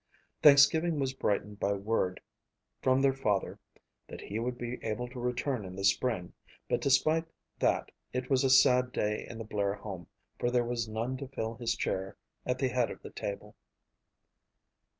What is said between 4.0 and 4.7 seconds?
that he would